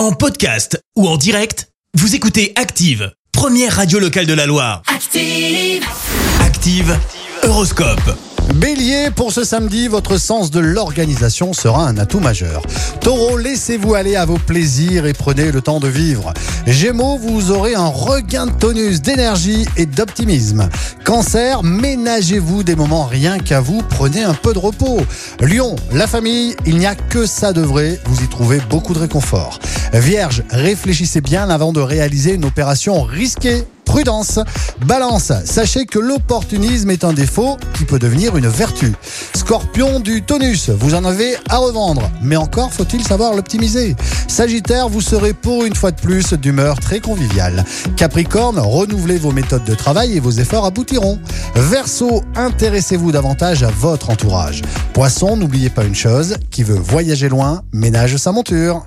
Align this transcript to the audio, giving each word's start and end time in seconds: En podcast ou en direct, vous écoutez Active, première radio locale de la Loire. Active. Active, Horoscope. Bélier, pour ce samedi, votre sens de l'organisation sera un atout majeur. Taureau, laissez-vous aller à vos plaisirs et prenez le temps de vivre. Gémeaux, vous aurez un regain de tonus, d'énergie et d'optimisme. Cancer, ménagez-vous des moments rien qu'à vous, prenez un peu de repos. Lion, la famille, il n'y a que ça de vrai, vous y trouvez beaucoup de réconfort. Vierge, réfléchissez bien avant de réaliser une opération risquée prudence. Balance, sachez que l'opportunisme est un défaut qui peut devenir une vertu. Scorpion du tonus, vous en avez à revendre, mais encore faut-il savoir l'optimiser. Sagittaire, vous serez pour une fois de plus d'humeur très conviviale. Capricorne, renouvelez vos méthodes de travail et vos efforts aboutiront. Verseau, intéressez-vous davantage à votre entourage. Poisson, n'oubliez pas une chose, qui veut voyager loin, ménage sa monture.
En 0.00 0.12
podcast 0.12 0.82
ou 0.96 1.06
en 1.06 1.18
direct, 1.18 1.68
vous 1.92 2.14
écoutez 2.14 2.54
Active, 2.56 3.12
première 3.32 3.76
radio 3.76 3.98
locale 3.98 4.24
de 4.24 4.32
la 4.32 4.46
Loire. 4.46 4.80
Active. 4.86 5.84
Active, 6.40 6.98
Horoscope. 7.42 8.16
Bélier, 8.54 9.10
pour 9.14 9.30
ce 9.30 9.44
samedi, 9.44 9.88
votre 9.88 10.16
sens 10.16 10.50
de 10.50 10.58
l'organisation 10.58 11.52
sera 11.52 11.86
un 11.86 11.98
atout 11.98 12.18
majeur. 12.18 12.62
Taureau, 13.00 13.36
laissez-vous 13.36 13.94
aller 13.94 14.16
à 14.16 14.24
vos 14.24 14.38
plaisirs 14.38 15.06
et 15.06 15.12
prenez 15.12 15.52
le 15.52 15.60
temps 15.60 15.80
de 15.80 15.86
vivre. 15.86 16.32
Gémeaux, 16.66 17.16
vous 17.16 17.52
aurez 17.52 17.74
un 17.74 17.86
regain 17.86 18.46
de 18.46 18.52
tonus, 18.52 19.02
d'énergie 19.02 19.66
et 19.76 19.86
d'optimisme. 19.86 20.68
Cancer, 21.04 21.62
ménagez-vous 21.62 22.62
des 22.62 22.74
moments 22.74 23.04
rien 23.04 23.38
qu'à 23.38 23.60
vous, 23.60 23.82
prenez 23.88 24.22
un 24.22 24.34
peu 24.34 24.52
de 24.52 24.58
repos. 24.58 25.00
Lion, 25.40 25.76
la 25.92 26.06
famille, 26.06 26.56
il 26.66 26.78
n'y 26.78 26.86
a 26.86 26.94
que 26.94 27.26
ça 27.26 27.52
de 27.52 27.62
vrai, 27.62 28.00
vous 28.06 28.24
y 28.24 28.28
trouvez 28.28 28.60
beaucoup 28.68 28.94
de 28.94 29.00
réconfort. 29.00 29.60
Vierge, 29.92 30.44
réfléchissez 30.50 31.20
bien 31.20 31.50
avant 31.50 31.72
de 31.72 31.80
réaliser 31.80 32.34
une 32.34 32.44
opération 32.44 33.02
risquée 33.02 33.64
prudence. 33.90 34.38
Balance, 34.86 35.32
sachez 35.44 35.84
que 35.84 35.98
l'opportunisme 35.98 36.90
est 36.90 37.02
un 37.02 37.12
défaut 37.12 37.56
qui 37.74 37.84
peut 37.84 37.98
devenir 37.98 38.36
une 38.36 38.46
vertu. 38.46 38.92
Scorpion 39.34 39.98
du 39.98 40.22
tonus, 40.22 40.70
vous 40.70 40.94
en 40.94 41.04
avez 41.04 41.34
à 41.48 41.56
revendre, 41.56 42.08
mais 42.22 42.36
encore 42.36 42.72
faut-il 42.72 43.02
savoir 43.02 43.34
l'optimiser. 43.34 43.96
Sagittaire, 44.28 44.88
vous 44.88 45.00
serez 45.00 45.32
pour 45.32 45.64
une 45.64 45.74
fois 45.74 45.90
de 45.90 46.00
plus 46.00 46.34
d'humeur 46.34 46.78
très 46.78 47.00
conviviale. 47.00 47.64
Capricorne, 47.96 48.60
renouvelez 48.60 49.18
vos 49.18 49.32
méthodes 49.32 49.64
de 49.64 49.74
travail 49.74 50.16
et 50.16 50.20
vos 50.20 50.30
efforts 50.30 50.66
aboutiront. 50.66 51.18
Verseau, 51.56 52.22
intéressez-vous 52.36 53.10
davantage 53.10 53.64
à 53.64 53.70
votre 53.70 54.10
entourage. 54.10 54.62
Poisson, 54.92 55.36
n'oubliez 55.36 55.68
pas 55.68 55.82
une 55.82 55.96
chose, 55.96 56.36
qui 56.52 56.62
veut 56.62 56.78
voyager 56.78 57.28
loin, 57.28 57.62
ménage 57.72 58.18
sa 58.18 58.30
monture. 58.30 58.86